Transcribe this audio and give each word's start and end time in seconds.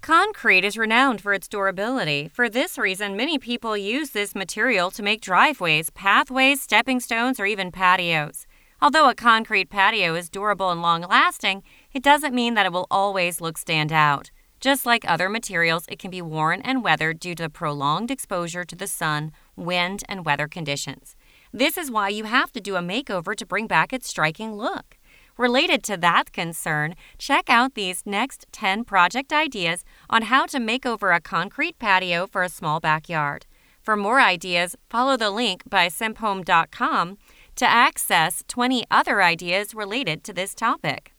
Concrete 0.00 0.64
is 0.64 0.78
renowned 0.78 1.20
for 1.20 1.34
its 1.34 1.46
durability. 1.46 2.30
For 2.32 2.48
this 2.48 2.78
reason, 2.78 3.18
many 3.18 3.38
people 3.38 3.76
use 3.76 4.10
this 4.10 4.34
material 4.34 4.90
to 4.92 5.02
make 5.02 5.20
driveways, 5.20 5.90
pathways, 5.90 6.62
stepping 6.62 7.00
stones, 7.00 7.38
or 7.38 7.44
even 7.44 7.70
patios. 7.70 8.46
Although 8.80 9.10
a 9.10 9.14
concrete 9.14 9.68
patio 9.68 10.14
is 10.14 10.30
durable 10.30 10.70
and 10.70 10.80
long 10.80 11.02
lasting, 11.02 11.62
it 11.92 12.02
doesn't 12.02 12.34
mean 12.34 12.54
that 12.54 12.64
it 12.64 12.72
will 12.72 12.86
always 12.90 13.42
look 13.42 13.58
stand 13.58 13.92
out. 13.92 14.30
Just 14.58 14.86
like 14.86 15.04
other 15.06 15.28
materials, 15.28 15.84
it 15.90 15.98
can 15.98 16.10
be 16.10 16.22
worn 16.22 16.62
and 16.62 16.82
weathered 16.82 17.20
due 17.20 17.34
to 17.34 17.50
prolonged 17.50 18.10
exposure 18.10 18.64
to 18.64 18.76
the 18.76 18.86
sun, 18.86 19.32
wind, 19.54 20.02
and 20.08 20.24
weather 20.24 20.48
conditions. 20.48 21.14
This 21.52 21.76
is 21.76 21.90
why 21.90 22.08
you 22.08 22.24
have 22.24 22.52
to 22.52 22.60
do 22.60 22.76
a 22.76 22.80
makeover 22.80 23.36
to 23.36 23.44
bring 23.44 23.66
back 23.66 23.92
its 23.92 24.08
striking 24.08 24.54
look. 24.54 24.96
Related 25.40 25.82
to 25.84 25.96
that 25.96 26.34
concern, 26.34 26.94
check 27.16 27.48
out 27.48 27.74
these 27.74 28.02
next 28.04 28.44
10 28.52 28.84
project 28.84 29.32
ideas 29.32 29.86
on 30.10 30.24
how 30.24 30.44
to 30.44 30.60
make 30.60 30.84
over 30.84 31.12
a 31.12 31.20
concrete 31.22 31.78
patio 31.78 32.26
for 32.26 32.42
a 32.42 32.50
small 32.50 32.78
backyard. 32.78 33.46
For 33.80 33.96
more 33.96 34.20
ideas, 34.20 34.76
follow 34.90 35.16
the 35.16 35.30
link 35.30 35.62
by 35.66 35.86
simphome.com 35.86 37.16
to 37.56 37.64
access 37.64 38.44
20 38.48 38.84
other 38.90 39.22
ideas 39.22 39.74
related 39.74 40.24
to 40.24 40.34
this 40.34 40.54
topic. 40.54 41.14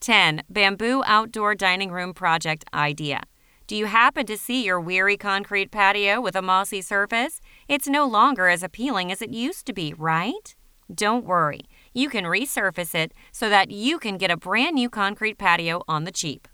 10. 0.00 0.42
Bamboo 0.50 1.04
Outdoor 1.06 1.54
Dining 1.54 1.92
Room 1.92 2.12
Project 2.12 2.64
Idea. 2.74 3.22
Do 3.68 3.76
you 3.76 3.86
happen 3.86 4.26
to 4.26 4.36
see 4.36 4.64
your 4.64 4.80
weary 4.80 5.16
concrete 5.16 5.70
patio 5.70 6.20
with 6.20 6.34
a 6.34 6.42
mossy 6.42 6.82
surface? 6.82 7.40
It's 7.68 7.86
no 7.86 8.04
longer 8.04 8.48
as 8.48 8.64
appealing 8.64 9.12
as 9.12 9.22
it 9.22 9.30
used 9.30 9.64
to 9.66 9.72
be, 9.72 9.94
right? 9.94 10.56
Don't 10.92 11.24
worry 11.24 11.62
you 11.94 12.08
can 12.10 12.24
resurface 12.24 12.94
it 12.94 13.14
so 13.32 13.48
that 13.48 13.70
you 13.70 13.98
can 13.98 14.18
get 14.18 14.30
a 14.30 14.36
brand 14.36 14.74
new 14.74 14.90
concrete 14.90 15.38
patio 15.38 15.82
on 15.88 16.04
the 16.04 16.12
cheap. 16.12 16.48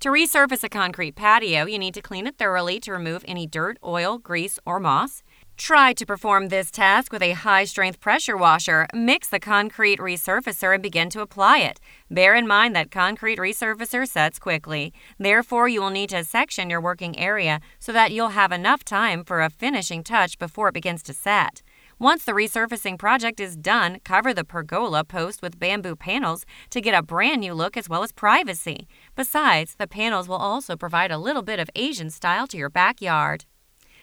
To 0.00 0.10
resurface 0.10 0.62
a 0.62 0.68
concrete 0.68 1.16
patio, 1.16 1.66
you 1.66 1.78
need 1.78 1.94
to 1.94 2.02
clean 2.02 2.26
it 2.26 2.38
thoroughly 2.38 2.78
to 2.80 2.92
remove 2.92 3.24
any 3.26 3.46
dirt, 3.46 3.78
oil, 3.82 4.18
grease, 4.18 4.58
or 4.66 4.78
moss. 4.78 5.22
Try 5.56 5.94
to 5.94 6.04
perform 6.04 6.48
this 6.48 6.70
task 6.70 7.10
with 7.12 7.22
a 7.22 7.32
high 7.32 7.64
strength 7.64 7.98
pressure 7.98 8.36
washer. 8.36 8.86
Mix 8.92 9.28
the 9.28 9.40
concrete 9.40 9.98
resurfacer 9.98 10.74
and 10.74 10.82
begin 10.82 11.08
to 11.10 11.22
apply 11.22 11.60
it. 11.60 11.80
Bear 12.10 12.34
in 12.34 12.46
mind 12.46 12.76
that 12.76 12.90
concrete 12.90 13.38
resurfacer 13.38 14.06
sets 14.06 14.38
quickly. 14.38 14.92
Therefore, 15.18 15.66
you 15.66 15.80
will 15.80 15.90
need 15.90 16.10
to 16.10 16.24
section 16.24 16.68
your 16.68 16.82
working 16.82 17.18
area 17.18 17.60
so 17.78 17.90
that 17.92 18.12
you'll 18.12 18.28
have 18.28 18.52
enough 18.52 18.84
time 18.84 19.24
for 19.24 19.40
a 19.40 19.48
finishing 19.48 20.04
touch 20.04 20.38
before 20.38 20.68
it 20.68 20.74
begins 20.74 21.02
to 21.04 21.14
set. 21.14 21.62
Once 21.98 22.26
the 22.26 22.32
resurfacing 22.32 22.98
project 22.98 23.40
is 23.40 23.56
done, 23.56 23.98
cover 24.04 24.34
the 24.34 24.44
pergola 24.44 25.02
post 25.02 25.40
with 25.40 25.58
bamboo 25.58 25.96
panels 25.96 26.44
to 26.68 26.82
get 26.82 26.94
a 26.94 27.02
brand 27.02 27.40
new 27.40 27.54
look 27.54 27.74
as 27.74 27.88
well 27.88 28.02
as 28.02 28.12
privacy. 28.12 28.86
Besides, 29.14 29.76
the 29.78 29.86
panels 29.86 30.28
will 30.28 30.36
also 30.36 30.76
provide 30.76 31.10
a 31.10 31.16
little 31.16 31.40
bit 31.40 31.58
of 31.58 31.70
Asian 31.74 32.10
style 32.10 32.46
to 32.48 32.58
your 32.58 32.68
backyard. 32.68 33.46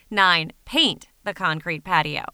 9. 0.10 0.52
Paint 0.66 1.08
the 1.24 1.36
concrete 1.36 1.84
patio. 1.84 2.26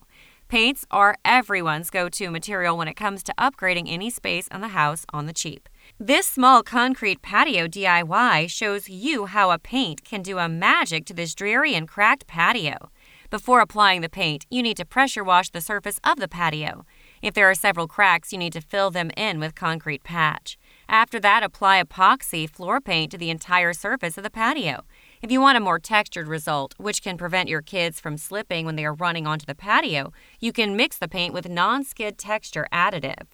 Paints 0.47 0.85
are 0.89 1.15
everyone's 1.25 1.89
go 1.89 2.07
to 2.09 2.31
material 2.31 2.77
when 2.77 2.87
it 2.87 2.95
comes 2.95 3.21
to 3.21 3.33
upgrading 3.37 3.85
any 3.87 4.09
space 4.09 4.47
in 4.47 4.61
the 4.61 4.69
house 4.69 5.05
on 5.11 5.25
the 5.25 5.33
cheap. 5.33 5.67
This 5.99 6.25
small 6.25 6.63
concrete 6.63 7.21
patio 7.21 7.67
DIY 7.67 8.49
shows 8.49 8.89
you 8.89 9.25
how 9.25 9.51
a 9.51 9.59
paint 9.59 10.03
can 10.03 10.23
do 10.23 10.39
a 10.39 10.49
magic 10.49 11.05
to 11.05 11.13
this 11.13 11.35
dreary 11.35 11.75
and 11.75 11.87
cracked 11.87 12.25
patio. 12.25 12.89
Before 13.29 13.59
applying 13.59 14.01
the 14.01 14.09
paint, 14.09 14.47
you 14.49 14.63
need 14.63 14.77
to 14.77 14.85
pressure 14.85 15.23
wash 15.23 15.51
the 15.51 15.61
surface 15.61 15.99
of 16.03 16.19
the 16.19 16.27
patio. 16.27 16.83
If 17.21 17.35
there 17.35 17.47
are 17.47 17.53
several 17.53 17.87
cracks, 17.87 18.31
you 18.31 18.39
need 18.39 18.53
to 18.53 18.61
fill 18.61 18.89
them 18.89 19.11
in 19.15 19.39
with 19.39 19.53
concrete 19.53 20.03
patch. 20.03 20.57
After 20.87 21.19
that, 21.19 21.43
apply 21.43 21.83
epoxy 21.83 22.49
floor 22.49 22.81
paint 22.81 23.11
to 23.11 23.19
the 23.19 23.29
entire 23.29 23.73
surface 23.73 24.17
of 24.17 24.23
the 24.23 24.31
patio. 24.31 24.83
If 25.21 25.31
you 25.31 25.41
want 25.41 25.57
a 25.57 25.61
more 25.61 25.77
textured 25.77 26.27
result, 26.27 26.73
which 26.79 27.03
can 27.03 27.17
prevent 27.17 27.49
your 27.49 27.61
kids 27.61 27.99
from 27.99 28.17
slipping 28.17 28.65
when 28.65 28.75
they 28.75 28.85
are 28.85 28.95
running 28.95 29.27
onto 29.27 29.45
the 29.45 29.53
patio, 29.53 30.11
you 30.39 30.51
can 30.51 30.75
mix 30.75 30.97
the 30.97 31.07
paint 31.07 31.31
with 31.31 31.47
non 31.47 31.83
skid 31.83 32.17
texture 32.17 32.67
additive. 32.73 33.27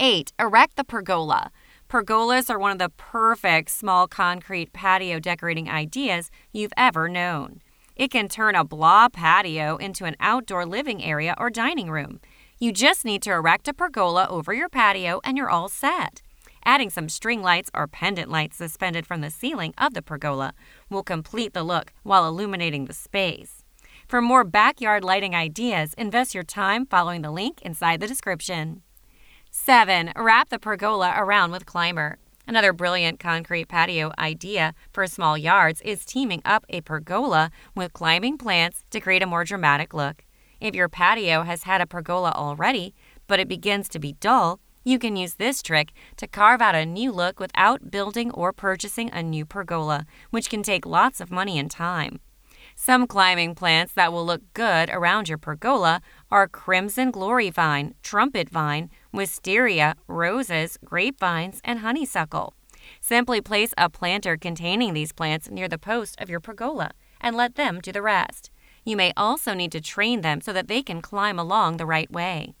8. 0.00 0.32
Erect 0.38 0.76
the 0.76 0.84
pergola. 0.84 1.50
Pergolas 1.90 2.48
are 2.48 2.58
one 2.58 2.72
of 2.72 2.78
the 2.78 2.88
perfect 2.96 3.68
small 3.70 4.08
concrete 4.08 4.72
patio 4.72 5.18
decorating 5.18 5.68
ideas 5.68 6.30
you've 6.50 6.72
ever 6.78 7.10
known. 7.10 7.60
It 7.98 8.12
can 8.12 8.28
turn 8.28 8.54
a 8.54 8.62
blah 8.62 9.08
patio 9.08 9.76
into 9.76 10.04
an 10.04 10.14
outdoor 10.20 10.64
living 10.64 11.02
area 11.02 11.34
or 11.36 11.50
dining 11.50 11.90
room. 11.90 12.20
You 12.60 12.70
just 12.70 13.04
need 13.04 13.22
to 13.22 13.32
erect 13.32 13.66
a 13.66 13.74
pergola 13.74 14.28
over 14.30 14.54
your 14.54 14.68
patio 14.68 15.20
and 15.24 15.36
you're 15.36 15.50
all 15.50 15.68
set. 15.68 16.22
Adding 16.64 16.90
some 16.90 17.08
string 17.08 17.42
lights 17.42 17.70
or 17.74 17.88
pendant 17.88 18.30
lights 18.30 18.56
suspended 18.56 19.04
from 19.04 19.20
the 19.20 19.30
ceiling 19.30 19.74
of 19.76 19.94
the 19.94 20.02
pergola 20.02 20.54
will 20.88 21.02
complete 21.02 21.54
the 21.54 21.64
look 21.64 21.92
while 22.04 22.28
illuminating 22.28 22.84
the 22.84 22.94
space. 22.94 23.64
For 24.06 24.22
more 24.22 24.44
backyard 24.44 25.02
lighting 25.02 25.34
ideas, 25.34 25.92
invest 25.94 26.34
your 26.34 26.44
time 26.44 26.86
following 26.86 27.22
the 27.22 27.32
link 27.32 27.60
inside 27.62 27.98
the 27.98 28.06
description. 28.06 28.82
7. 29.50 30.12
Wrap 30.14 30.50
the 30.50 30.60
pergola 30.60 31.14
around 31.16 31.50
with 31.50 31.66
climber. 31.66 32.18
Another 32.48 32.72
brilliant 32.72 33.20
concrete 33.20 33.68
patio 33.68 34.10
idea 34.18 34.72
for 34.90 35.06
small 35.06 35.36
yards 35.36 35.82
is 35.82 36.06
teaming 36.06 36.40
up 36.46 36.64
a 36.70 36.80
pergola 36.80 37.50
with 37.74 37.92
climbing 37.92 38.38
plants 38.38 38.84
to 38.90 39.00
create 39.00 39.22
a 39.22 39.26
more 39.26 39.44
dramatic 39.44 39.92
look. 39.92 40.24
If 40.58 40.74
your 40.74 40.88
patio 40.88 41.42
has 41.42 41.64
had 41.64 41.82
a 41.82 41.86
pergola 41.86 42.32
already, 42.34 42.94
but 43.26 43.38
it 43.38 43.48
begins 43.48 43.86
to 43.90 43.98
be 43.98 44.14
dull, 44.14 44.60
you 44.82 44.98
can 44.98 45.14
use 45.14 45.34
this 45.34 45.62
trick 45.62 45.92
to 46.16 46.26
carve 46.26 46.62
out 46.62 46.74
a 46.74 46.86
new 46.86 47.12
look 47.12 47.38
without 47.38 47.90
building 47.90 48.30
or 48.30 48.54
purchasing 48.54 49.10
a 49.10 49.22
new 49.22 49.44
pergola, 49.44 50.06
which 50.30 50.48
can 50.48 50.62
take 50.62 50.86
lots 50.86 51.20
of 51.20 51.30
money 51.30 51.58
and 51.58 51.70
time. 51.70 52.18
Some 52.74 53.06
climbing 53.06 53.56
plants 53.56 53.92
that 53.92 54.10
will 54.10 54.24
look 54.24 54.40
good 54.54 54.88
around 54.88 55.28
your 55.28 55.36
pergola 55.36 56.00
are 56.30 56.48
crimson 56.48 57.10
glory 57.10 57.50
vine, 57.50 57.94
trumpet 58.02 58.48
vine, 58.48 58.90
wisteria, 59.12 59.94
roses, 60.06 60.78
grapevines, 60.84 61.60
and 61.64 61.80
honeysuckle. 61.80 62.54
Simply 63.00 63.40
place 63.40 63.72
a 63.76 63.88
planter 63.88 64.36
containing 64.36 64.94
these 64.94 65.12
plants 65.12 65.50
near 65.50 65.68
the 65.68 65.78
post 65.78 66.20
of 66.20 66.30
your 66.30 66.40
pergola 66.40 66.92
and 67.20 67.36
let 67.36 67.56
them 67.56 67.80
do 67.80 67.92
the 67.92 68.02
rest. 68.02 68.50
You 68.84 68.96
may 68.96 69.12
also 69.16 69.54
need 69.54 69.72
to 69.72 69.80
train 69.80 70.20
them 70.22 70.40
so 70.40 70.52
that 70.52 70.68
they 70.68 70.82
can 70.82 71.02
climb 71.02 71.38
along 71.38 71.76
the 71.76 71.86
right 71.86 72.10
way. 72.10 72.54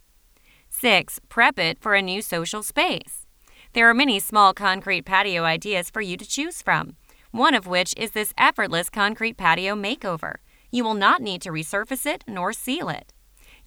6. 0.68 1.20
Prep 1.28 1.58
it 1.58 1.78
for 1.80 1.94
a 1.94 2.02
new 2.02 2.20
social 2.20 2.62
space. 2.62 3.26
There 3.72 3.88
are 3.88 3.94
many 3.94 4.18
small 4.20 4.52
concrete 4.52 5.04
patio 5.04 5.44
ideas 5.44 5.90
for 5.90 6.00
you 6.00 6.16
to 6.16 6.28
choose 6.28 6.62
from, 6.62 6.96
one 7.30 7.54
of 7.54 7.66
which 7.66 7.94
is 7.96 8.12
this 8.12 8.32
effortless 8.36 8.90
concrete 8.90 9.36
patio 9.36 9.74
makeover. 9.74 10.36
You 10.70 10.84
will 10.84 10.94
not 10.94 11.22
need 11.22 11.42
to 11.42 11.50
resurface 11.50 12.04
it 12.06 12.24
nor 12.26 12.52
seal 12.52 12.88
it. 12.88 13.12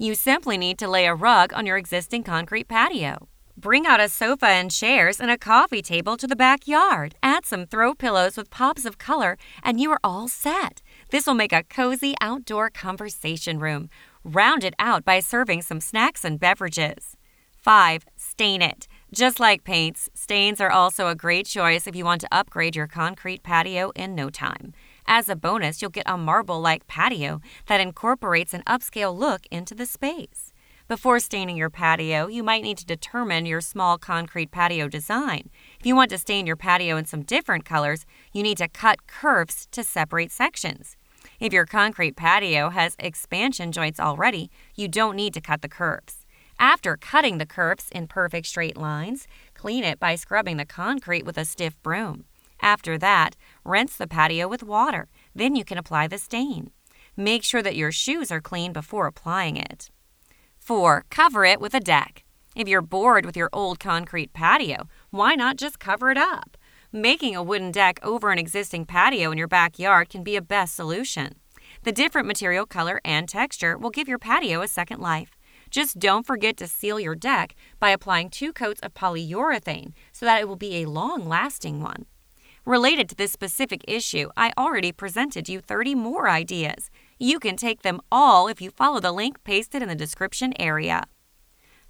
You 0.02 0.16
simply 0.16 0.58
need 0.58 0.80
to 0.80 0.88
lay 0.88 1.06
a 1.06 1.14
rug 1.14 1.54
on 1.54 1.68
your 1.68 1.78
existing 1.78 2.24
concrete 2.24 2.68
patio. 2.68 3.28
Bring 3.56 3.86
out 3.86 4.00
a 4.00 4.10
sofa 4.10 4.48
and 4.48 4.72
chairs 4.72 5.20
and 5.20 5.30
a 5.30 5.38
coffee 5.38 5.84
table 5.84 6.18
to 6.18 6.26
the 6.26 6.36
backyard. 6.36 7.14
Add 7.22 7.46
some 7.46 7.68
throw 7.68 7.94
pillows 7.94 8.36
with 8.36 8.50
pops 8.50 8.84
of 8.84 8.98
color, 8.98 9.38
and 9.62 9.80
you 9.80 9.92
are 9.92 10.00
all 10.04 10.28
set. 10.28 10.82
This 11.12 11.28
will 11.28 11.36
make 11.36 11.54
a 11.54 11.62
cozy 11.62 12.16
outdoor 12.20 12.72
conversation 12.72 13.60
room. 13.60 13.90
Round 14.24 14.64
it 14.64 14.74
out 14.80 15.06
by 15.06 15.20
serving 15.20 15.62
some 15.62 15.80
snacks 15.80 16.26
and 16.26 16.40
beverages. 16.40 17.16
5. 17.60 18.04
Stain 18.18 18.64
it. 18.64 18.88
Just 19.14 19.40
like 19.40 19.64
paints, 19.64 20.10
stains 20.16 20.60
are 20.60 20.72
also 20.72 21.10
a 21.10 21.16
great 21.16 21.46
choice 21.46 21.86
if 21.86 21.96
you 21.96 22.06
want 22.06 22.22
to 22.22 22.28
upgrade 22.32 22.76
your 22.76 22.88
concrete 22.88 23.44
patio 23.44 23.92
in 23.96 24.16
no 24.16 24.32
time. 24.32 24.74
As 25.14 25.28
a 25.28 25.36
bonus, 25.36 25.82
you'll 25.82 25.92
get 25.92 26.10
a 26.10 26.18
marble 26.18 26.62
like 26.62 26.88
patio 26.88 27.42
that 27.66 27.82
incorporates 27.82 28.54
an 28.54 28.64
upscale 28.66 29.14
look 29.14 29.42
into 29.52 29.76
the 29.76 29.86
space. 29.86 30.54
Before 30.88 31.20
staining 31.20 31.58
your 31.58 31.70
patio, 31.70 32.28
you 32.28 32.44
might 32.44 32.64
need 32.64 32.78
to 32.78 32.86
determine 32.86 33.46
your 33.46 33.60
small 33.60 33.98
concrete 33.98 34.52
patio 34.52 34.88
design. 34.88 35.50
If 35.78 35.86
you 35.86 35.98
want 35.98 36.12
to 36.12 36.18
stain 36.18 36.48
your 36.48 36.56
patio 36.56 36.96
in 36.96 37.04
some 37.04 37.24
different 37.24 37.66
colors, 37.66 38.06
you 38.32 38.42
need 38.42 38.58
to 38.60 38.70
cut 38.70 39.06
curves 39.06 39.68
to 39.72 39.84
separate 39.84 40.32
sections. 40.32 40.96
If 41.42 41.52
your 41.52 41.66
concrete 41.66 42.16
patio 42.16 42.70
has 42.70 42.96
expansion 42.98 43.74
joints 43.74 44.00
already, 44.00 44.50
you 44.76 44.88
don't 44.88 45.18
need 45.18 45.34
to 45.34 45.42
cut 45.42 45.62
the 45.62 45.68
curves. 45.68 46.26
After 46.58 46.96
cutting 46.96 47.38
the 47.38 47.46
curves 47.46 47.90
in 47.92 48.08
perfect 48.08 48.48
straight 48.48 48.78
lines, 48.78 49.28
clean 49.56 49.84
it 49.84 50.00
by 50.00 50.16
scrubbing 50.16 50.56
the 50.56 50.64
concrete 50.64 51.26
with 51.26 51.38
a 51.38 51.44
stiff 51.44 51.76
broom. 51.84 52.24
After 52.62 52.98
that, 53.00 53.36
rinse 53.66 53.98
the 53.98 54.08
patio 54.08 54.48
with 54.48 54.64
water. 54.64 55.08
Then 55.34 55.56
you 55.56 55.66
can 55.66 55.78
apply 55.78 56.08
the 56.08 56.18
stain. 56.18 56.72
Make 57.18 57.44
sure 57.44 57.64
that 57.64 57.76
your 57.76 57.92
shoes 57.92 58.32
are 58.32 58.42
clean 58.42 58.72
before 58.72 59.08
applying 59.08 59.58
it. 59.58 59.90
4. 60.60 61.06
Cover 61.10 61.44
it 61.44 61.60
with 61.60 61.74
a 61.74 61.80
deck. 61.80 62.24
If 62.56 62.68
you're 62.68 62.82
bored 62.82 63.26
with 63.26 63.36
your 63.36 63.50
old 63.52 63.80
concrete 63.80 64.34
patio, 64.34 64.88
why 65.10 65.36
not 65.36 65.58
just 65.58 65.80
cover 65.80 66.12
it 66.12 66.18
up? 66.18 66.58
Making 66.92 67.36
a 67.36 67.44
wooden 67.44 67.72
deck 67.72 68.00
over 68.04 68.32
an 68.32 68.38
existing 68.38 68.86
patio 68.86 69.32
in 69.32 69.38
your 69.38 69.48
backyard 69.48 70.10
can 70.10 70.24
be 70.24 70.36
a 70.36 70.42
best 70.42 70.76
solution. 70.76 71.36
The 71.84 71.94
different 71.94 72.28
material, 72.28 72.66
color, 72.66 73.00
and 73.04 73.28
texture 73.28 73.78
will 73.78 73.90
give 73.90 74.08
your 74.08 74.20
patio 74.20 74.62
a 74.62 74.68
second 74.68 75.00
life. 75.00 75.32
Just 75.70 76.00
don't 76.00 76.28
forget 76.28 76.58
to 76.58 76.68
seal 76.68 77.00
your 77.00 77.16
deck 77.16 77.56
by 77.80 77.92
applying 77.92 78.30
two 78.30 78.52
coats 78.52 78.82
of 78.82 78.94
polyurethane 78.94 79.94
so 80.12 80.26
that 80.26 80.42
it 80.42 80.48
will 80.50 80.58
be 80.58 80.82
a 80.82 80.90
long 80.90 81.26
lasting 81.28 81.82
one. 81.82 82.06
Related 82.66 83.10
to 83.10 83.16
this 83.16 83.32
specific 83.32 83.84
issue, 83.88 84.30
I 84.38 84.54
already 84.56 84.92
presented 84.92 85.50
you 85.50 85.62
30 85.62 85.96
more 85.96 86.30
ideas. 86.30 86.92
You 87.18 87.40
can 87.40 87.56
take 87.56 87.82
them 87.82 88.02
all 88.12 88.48
if 88.48 88.62
you 88.62 88.70
follow 88.70 89.00
the 89.00 89.12
link 89.12 89.44
pasted 89.44 89.82
in 89.82 89.90
the 89.90 89.96
description 89.96 90.54
area. 90.60 91.06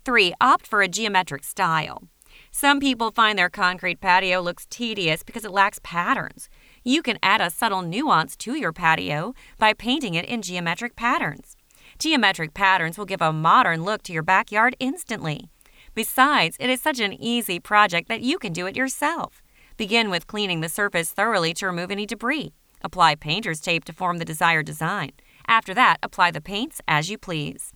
3. 0.06 0.34
Opt 0.40 0.66
for 0.66 0.82
a 0.82 0.88
geometric 0.88 1.44
style. 1.44 2.04
Some 2.52 2.80
people 2.80 3.12
find 3.12 3.38
their 3.38 3.50
concrete 3.50 4.00
patio 4.00 4.40
looks 4.40 4.66
tedious 4.70 5.24
because 5.24 5.44
it 5.44 5.52
lacks 5.52 5.80
patterns. 5.84 6.48
You 6.86 7.02
can 7.02 7.20
add 7.22 7.42
a 7.42 7.50
subtle 7.50 7.82
nuance 7.82 8.38
to 8.38 8.56
your 8.56 8.72
patio 8.72 9.34
by 9.58 9.74
painting 9.74 10.16
it 10.16 10.24
in 10.24 10.42
geometric 10.42 10.96
patterns. 10.96 11.58
Geometric 12.00 12.54
patterns 12.54 12.98
will 12.98 13.06
give 13.06 13.22
a 13.22 13.34
modern 13.34 13.84
look 13.84 14.04
to 14.04 14.14
your 14.14 14.24
backyard 14.24 14.78
instantly. 14.80 15.50
Besides, 15.94 16.56
it 16.62 16.70
is 16.70 16.82
such 16.82 17.02
an 17.02 17.12
easy 17.12 17.60
project 17.60 18.08
that 18.08 18.22
you 18.22 18.40
can 18.40 18.54
do 18.54 18.66
it 18.68 18.78
yourself. 18.78 19.42
Begin 19.78 20.10
with 20.10 20.28
cleaning 20.28 20.62
the 20.62 20.70
surface 20.70 21.12
thoroughly 21.12 21.54
to 21.56 21.66
remove 21.66 21.92
any 21.92 22.06
debris. 22.06 22.54
Apply 22.84 23.16
painter's 23.16 23.62
tape 23.62 23.86
to 23.86 23.94
form 23.94 24.18
the 24.18 24.26
desired 24.26 24.66
design. 24.66 25.12
After 25.48 25.74
that, 25.74 25.98
apply 26.04 26.32
the 26.32 26.42
paints 26.42 26.82
as 26.88 27.10
you 27.10 27.18
please. 27.18 27.72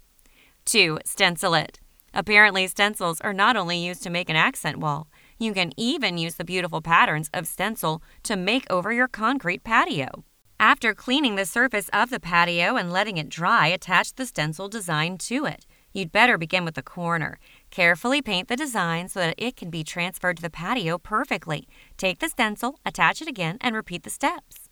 2. 0.66 1.00
Stencil 1.06 1.54
it. 1.54 1.80
Apparently, 2.14 2.66
stencils 2.68 3.20
are 3.22 3.34
not 3.34 3.58
only 3.58 3.78
used 3.78 4.02
to 4.04 4.10
make 4.10 4.30
an 4.30 4.36
accent 4.36 4.80
wall, 4.80 5.08
you 5.38 5.54
can 5.54 5.72
even 5.76 6.18
use 6.18 6.36
the 6.36 6.46
beautiful 6.46 6.82
patterns 6.82 7.30
of 7.34 7.46
stencil 7.46 8.02
to 8.24 8.38
make 8.38 8.66
over 8.70 8.94
your 8.94 9.10
concrete 9.10 9.64
patio. 9.64 10.24
After 10.60 10.94
cleaning 10.94 11.36
the 11.36 11.46
surface 11.46 11.90
of 11.90 12.10
the 12.10 12.20
patio 12.20 12.78
and 12.78 12.92
letting 12.92 13.18
it 13.18 13.28
dry, 13.28 13.68
attach 13.68 14.14
the 14.14 14.26
stencil 14.26 14.70
design 14.70 15.18
to 15.20 15.46
it. 15.46 15.66
You'd 15.92 16.14
better 16.14 16.38
begin 16.38 16.64
with 16.64 16.76
the 16.76 16.82
corner. 16.82 17.40
Carefully 17.76 18.22
paint 18.22 18.48
the 18.48 18.56
design 18.56 19.10
so 19.10 19.20
that 19.20 19.36
it 19.38 19.58
can 19.58 19.70
be 19.70 19.84
transferred 19.84 20.38
to 20.38 20.42
the 20.42 20.50
patio 20.50 20.98
perfectly. 20.98 21.68
Take 21.98 22.20
the 22.20 22.30
stencil, 22.30 22.80
attach 22.86 23.22
it 23.22 23.28
again, 23.28 23.58
and 23.60 23.76
repeat 23.76 24.04
the 24.04 24.10
steps. 24.10 24.70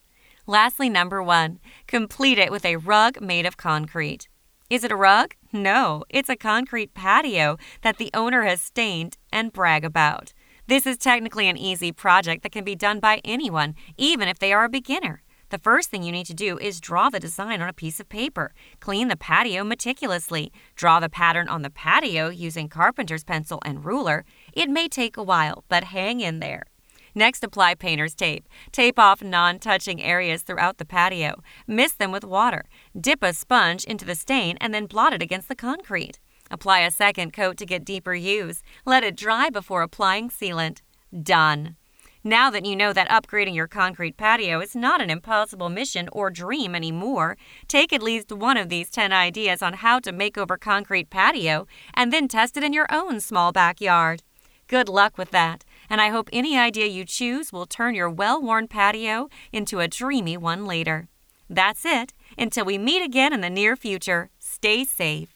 Lastly, 0.47 0.87
number 0.87 1.21
one, 1.21 1.59
complete 1.85 2.37
it 2.37 2.49
with 2.49 2.63
a 2.63 2.77
rug 2.77 3.19
made 3.19 3.45
of 3.45 3.57
concrete. 3.57 4.29
Is 4.69 4.85
it 4.85 4.91
a 4.93 4.95
rug? 4.95 5.35
No, 5.51 6.05
it's 6.07 6.29
a 6.29 6.37
concrete 6.37 6.93
patio 6.93 7.57
that 7.81 7.97
the 7.97 8.09
owner 8.13 8.43
has 8.43 8.61
stained 8.61 9.17
and 9.33 9.51
brag 9.51 9.83
about. 9.83 10.31
This 10.67 10.87
is 10.87 10.97
technically 10.97 11.49
an 11.49 11.57
easy 11.57 11.91
project 11.91 12.41
that 12.43 12.53
can 12.53 12.63
be 12.63 12.73
done 12.73 13.01
by 13.01 13.19
anyone, 13.25 13.75
even 13.97 14.29
if 14.29 14.39
they 14.39 14.53
are 14.53 14.63
a 14.63 14.69
beginner. 14.69 15.22
The 15.53 15.59
first 15.59 15.91
thing 15.91 16.01
you 16.01 16.11
need 16.11 16.25
to 16.25 16.33
do 16.33 16.57
is 16.57 16.81
draw 16.81 17.11
the 17.11 17.19
design 17.19 17.61
on 17.61 17.69
a 17.69 17.73
piece 17.73 17.99
of 17.99 18.09
paper. 18.09 18.55
Clean 18.79 19.07
the 19.07 19.15
patio 19.15 19.63
meticulously. 19.63 20.51
Draw 20.75 20.99
the 20.99 21.09
pattern 21.09 21.47
on 21.47 21.61
the 21.61 21.69
patio 21.69 22.29
using 22.29 22.67
carpenter's 22.67 23.23
pencil 23.23 23.59
and 23.63 23.85
ruler. 23.85 24.25
It 24.53 24.67
may 24.67 24.87
take 24.87 25.15
a 25.15 25.21
while, 25.21 25.63
but 25.69 25.83
hang 25.83 26.21
in 26.21 26.39
there. 26.39 26.63
Next, 27.13 27.43
apply 27.43 27.75
painter's 27.75 28.15
tape. 28.15 28.49
Tape 28.71 28.97
off 28.97 29.21
non 29.21 29.59
touching 29.59 30.01
areas 30.01 30.41
throughout 30.41 30.79
the 30.79 30.85
patio. 30.85 31.43
Mist 31.67 31.99
them 31.99 32.11
with 32.11 32.25
water. 32.25 32.65
Dip 32.99 33.21
a 33.21 33.31
sponge 33.31 33.83
into 33.83 34.05
the 34.05 34.15
stain 34.15 34.57
and 34.59 34.73
then 34.73 34.87
blot 34.87 35.13
it 35.13 35.21
against 35.21 35.49
the 35.49 35.55
concrete. 35.55 36.19
Apply 36.49 36.79
a 36.79 36.89
second 36.89 37.31
coat 37.31 37.57
to 37.57 37.67
get 37.67 37.85
deeper 37.85 38.15
hues. 38.15 38.63
Let 38.87 39.03
it 39.03 39.15
dry 39.15 39.51
before 39.51 39.83
applying 39.83 40.31
sealant. 40.31 40.81
Done. 41.21 41.75
Now 42.25 42.49
that 42.51 42.65
you 42.65 42.75
know 42.75 42.93
that 42.93 43.09
upgrading 43.09 43.53
your 43.53 43.67
concrete 43.67 44.15
patio 44.15 44.61
is 44.61 44.77
not 44.77 45.01
an 45.01 45.09
impossible 45.09 45.67
mission 45.69 46.07
or 46.13 46.29
dream 46.29 46.73
anymore, 46.73 47.35
take 47.67 47.91
at 47.91 48.01
least 48.01 48.31
one 48.31 48.55
of 48.55 48.69
these 48.69 48.89
10 48.89 49.11
ideas 49.11 49.61
on 49.61 49.73
how 49.73 49.99
to 49.99 50.13
make 50.13 50.37
over 50.37 50.57
concrete 50.57 51.09
patio 51.09 51.67
and 51.93 52.13
then 52.13 52.29
test 52.29 52.55
it 52.55 52.63
in 52.63 52.71
your 52.71 52.87
own 52.89 53.19
small 53.19 53.51
backyard. 53.51 54.23
Good 54.67 54.87
luck 54.87 55.17
with 55.17 55.31
that 55.31 55.65
and 55.89 55.99
I 55.99 56.09
hope 56.09 56.29
any 56.31 56.57
idea 56.57 56.85
you 56.85 57.03
choose 57.03 57.51
will 57.51 57.65
turn 57.65 57.93
your 57.93 58.09
well 58.09 58.41
worn 58.41 58.69
patio 58.69 59.27
into 59.51 59.81
a 59.81 59.89
dreamy 59.89 60.37
one 60.37 60.65
later. 60.65 61.09
That's 61.49 61.85
it. 61.85 62.13
Until 62.37 62.65
we 62.65 62.77
meet 62.77 63.03
again 63.03 63.33
in 63.33 63.41
the 63.41 63.49
near 63.49 63.75
future, 63.75 64.29
stay 64.39 64.85
safe. 64.85 65.32